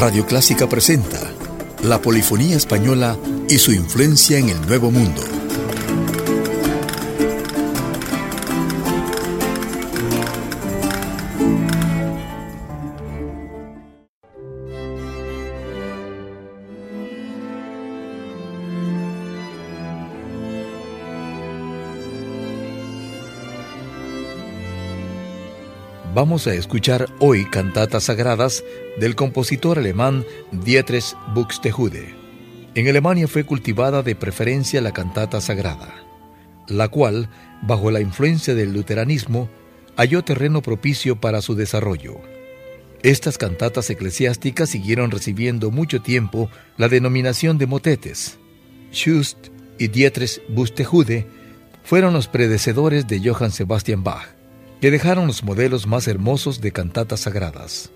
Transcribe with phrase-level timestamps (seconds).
[0.00, 1.20] Radio Clásica presenta
[1.82, 3.18] la polifonía española
[3.50, 5.39] y su influencia en el Nuevo Mundo.
[26.22, 28.62] Vamos a escuchar hoy cantatas sagradas
[28.98, 32.14] del compositor alemán Dietrich Buxtehude.
[32.74, 35.94] En Alemania fue cultivada de preferencia la cantata sagrada,
[36.68, 37.30] la cual,
[37.62, 39.48] bajo la influencia del luteranismo,
[39.96, 42.20] halló terreno propicio para su desarrollo.
[43.02, 48.38] Estas cantatas eclesiásticas siguieron recibiendo mucho tiempo la denominación de motetes.
[48.92, 51.26] Schust y Dietrich Buxtehude
[51.82, 54.39] fueron los predecesores de Johann Sebastian Bach
[54.80, 57.90] que dejaron los modelos más hermosos de cantatas sagradas.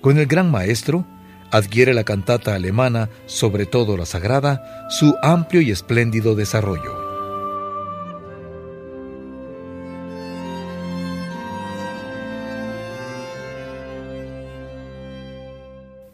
[0.00, 1.06] Con el gran maestro,
[1.50, 7.08] adquiere la cantata alemana, sobre todo la sagrada, su amplio y espléndido desarrollo.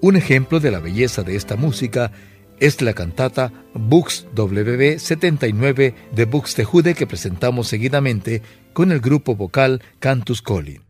[0.00, 2.12] Un ejemplo de la belleza de esta música
[2.60, 9.82] es la cantata Bux WB 79 de Buxtehude que presentamos seguidamente con el grupo vocal
[9.98, 10.85] Cantus Colin.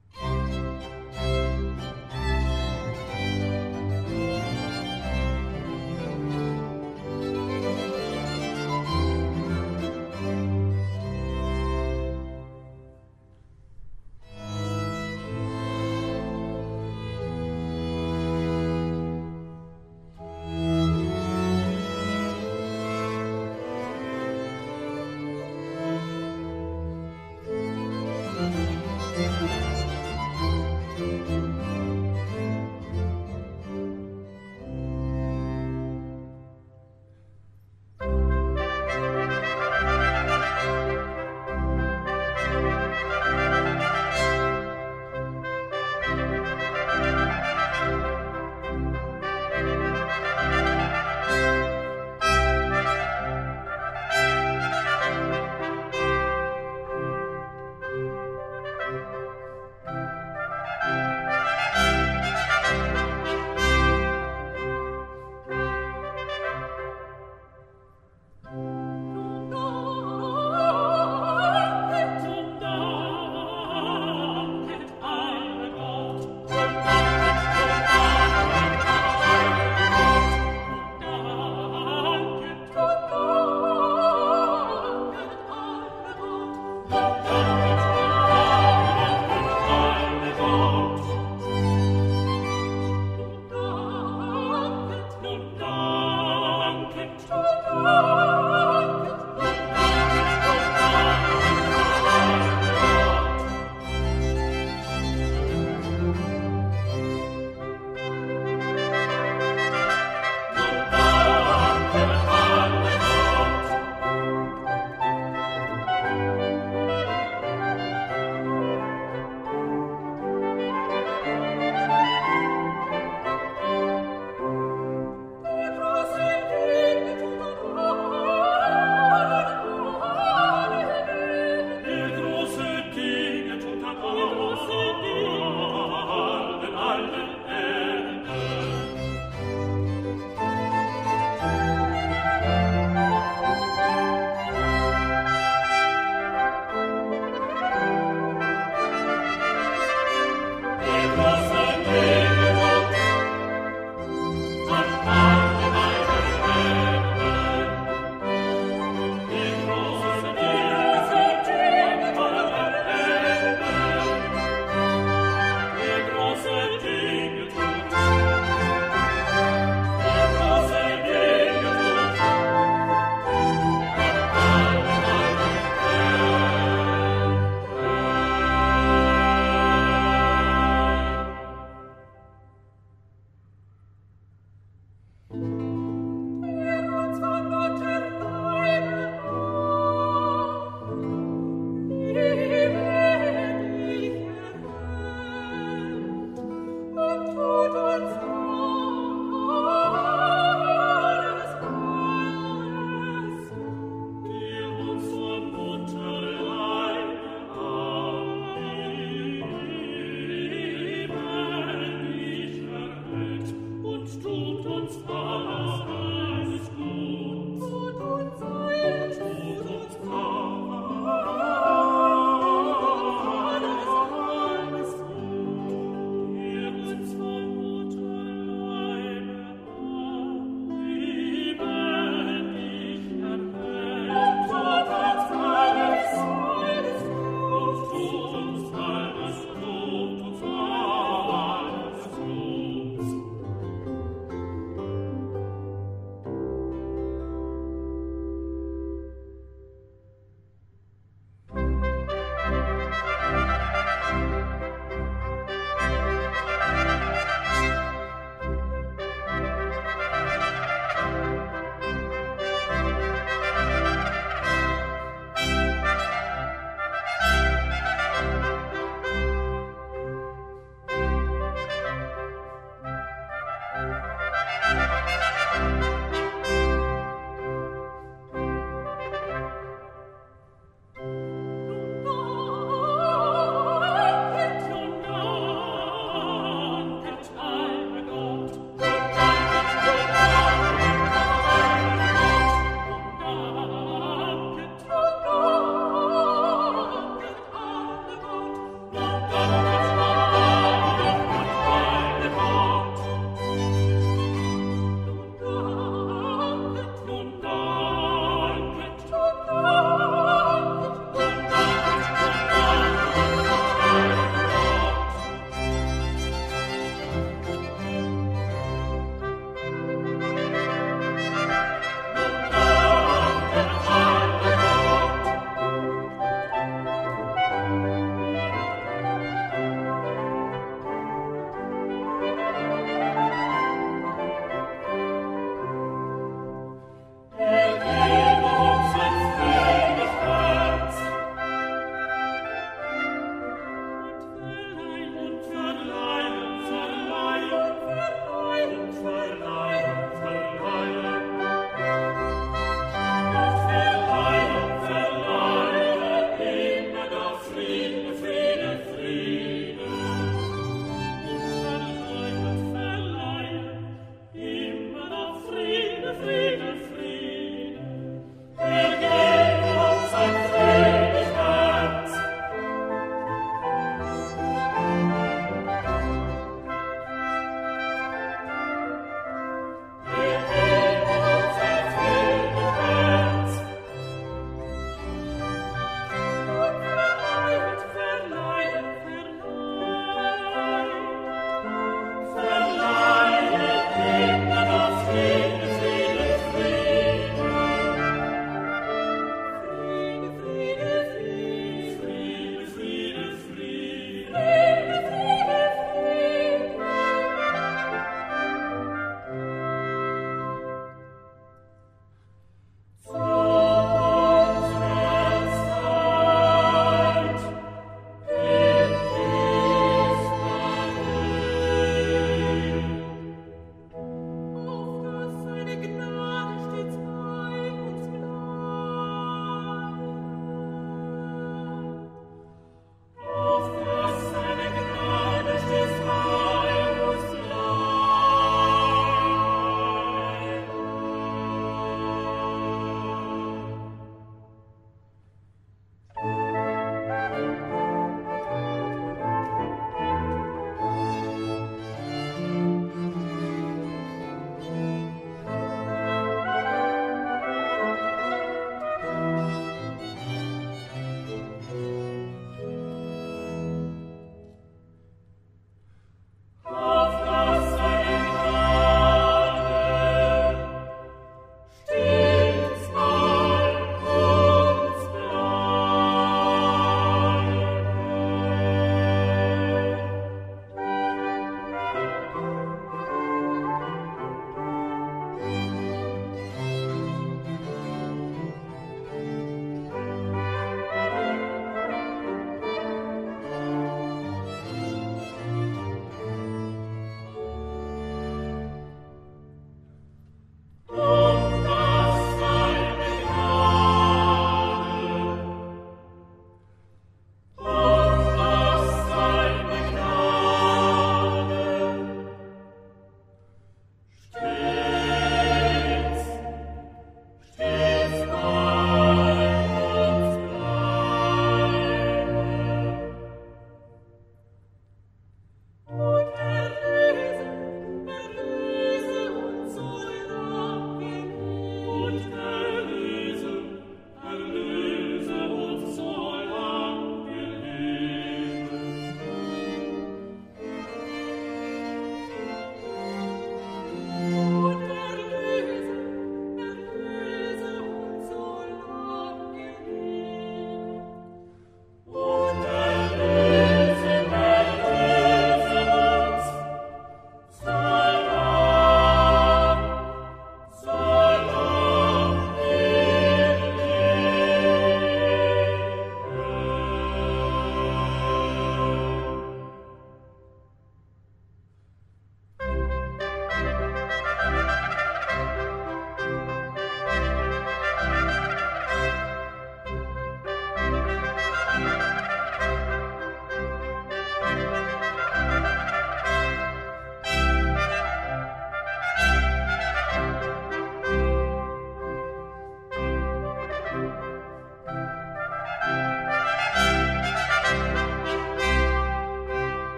[215.56, 217.35] alles, alles gut.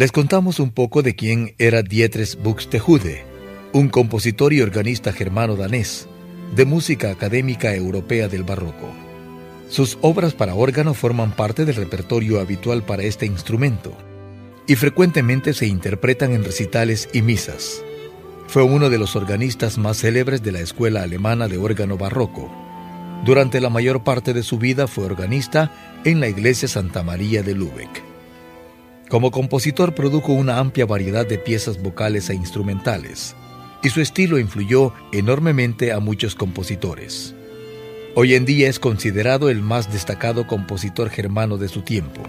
[0.00, 3.22] Les contamos un poco de quién era Dietrich Buxtehude,
[3.74, 6.08] un compositor y organista germano-danés
[6.56, 8.94] de música académica europea del barroco.
[9.68, 13.94] Sus obras para órgano forman parte del repertorio habitual para este instrumento
[14.66, 17.82] y frecuentemente se interpretan en recitales y misas.
[18.46, 22.50] Fue uno de los organistas más célebres de la escuela alemana de órgano barroco.
[23.26, 27.54] Durante la mayor parte de su vida fue organista en la iglesia Santa María de
[27.54, 28.09] Lübeck.
[29.10, 33.34] Como compositor produjo una amplia variedad de piezas vocales e instrumentales,
[33.82, 37.34] y su estilo influyó enormemente a muchos compositores.
[38.14, 42.22] Hoy en día es considerado el más destacado compositor germano de su tiempo.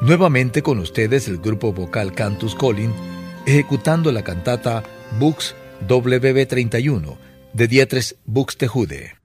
[0.00, 3.17] Nuevamente con ustedes el grupo vocal Cantus Colin,
[3.48, 4.82] ejecutando la cantata
[5.18, 5.54] Bux
[5.88, 7.16] WB31
[7.54, 9.17] de Dietrich Buxtehude.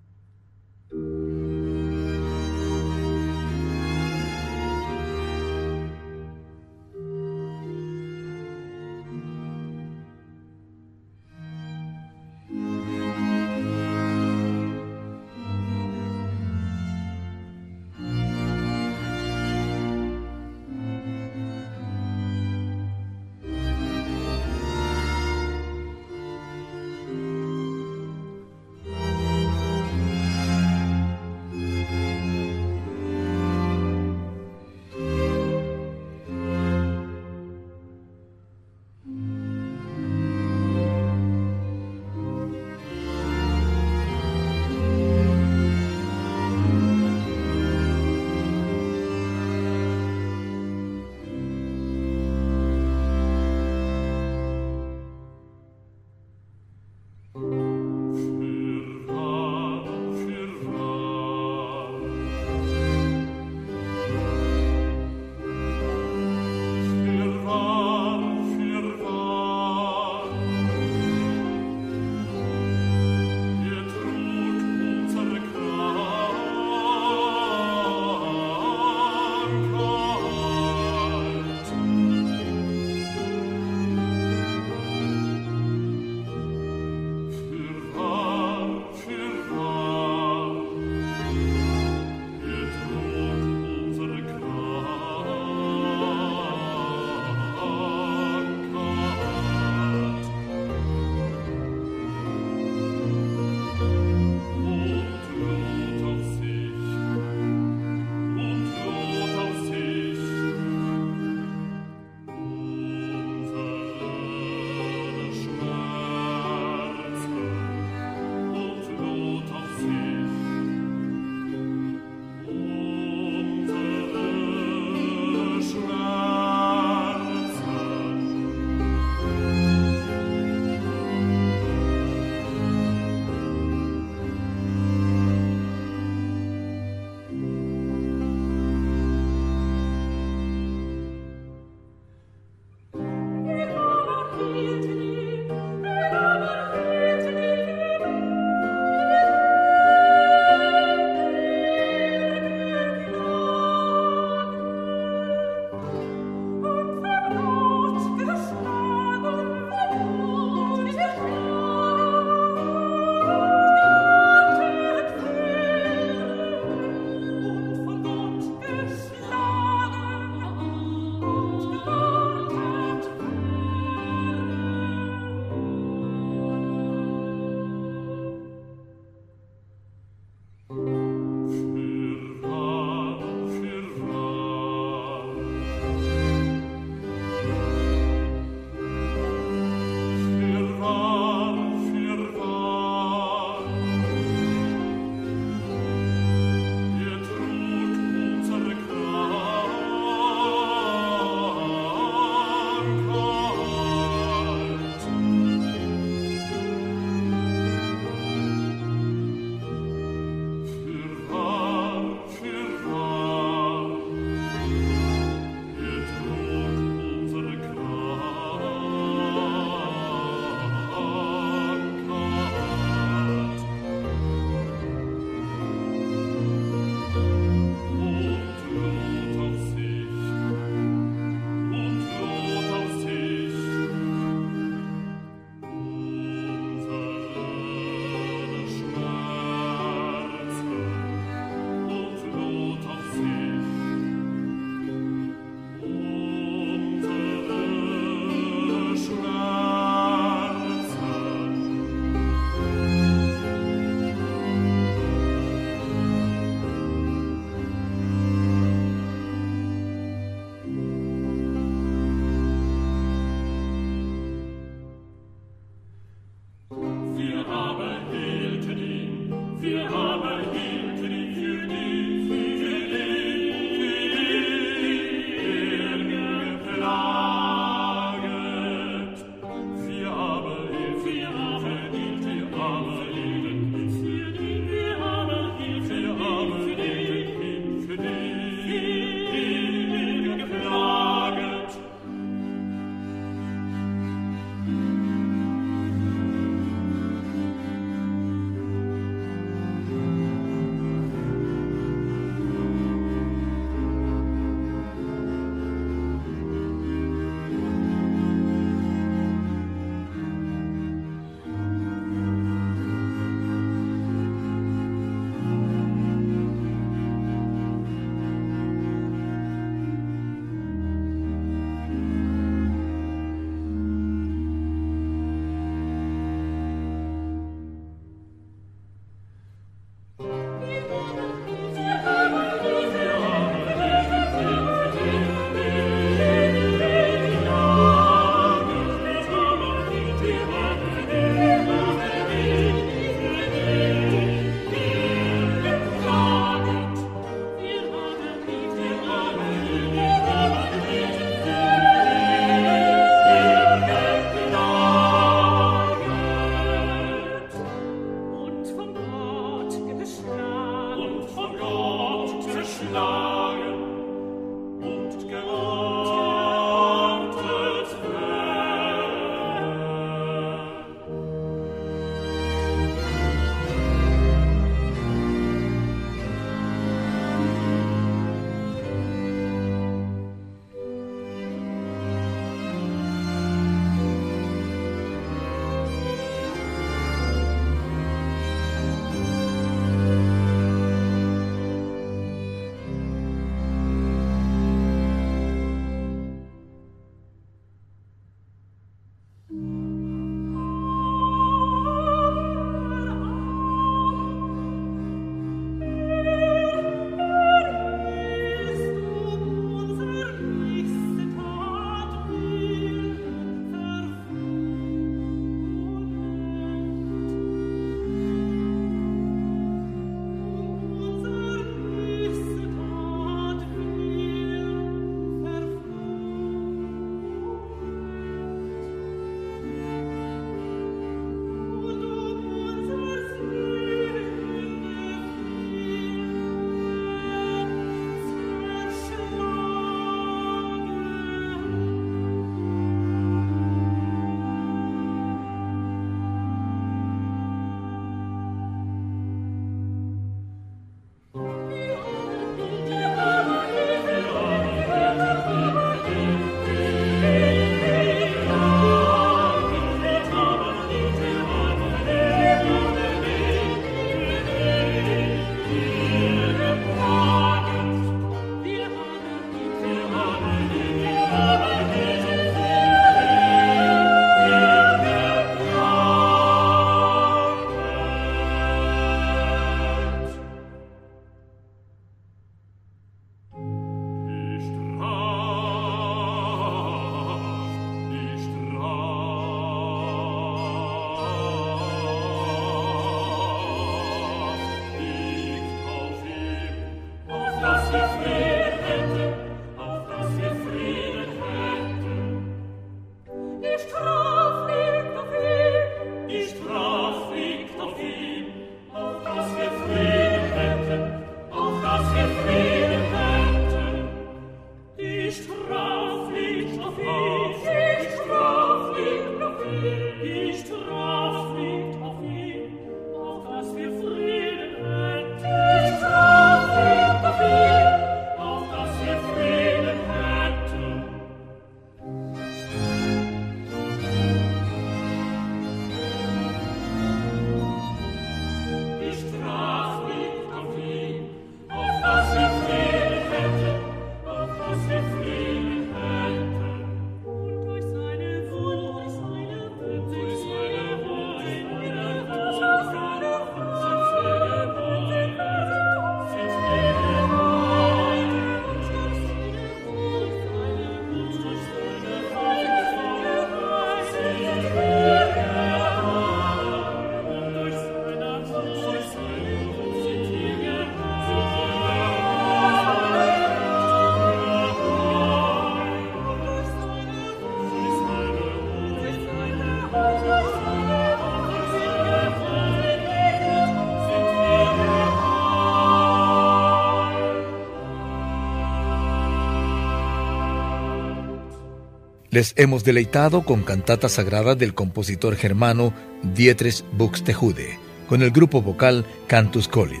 [592.32, 595.92] Les hemos deleitado con cantatas sagradas del compositor germano
[596.22, 600.00] Dietrich Buxtehude, con el grupo vocal Cantus Colin.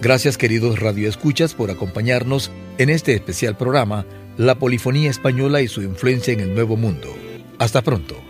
[0.00, 4.06] Gracias queridos radioescuchas por acompañarnos en este especial programa,
[4.38, 7.14] La Polifonía Española y su influencia en el Nuevo Mundo.
[7.58, 8.29] Hasta pronto.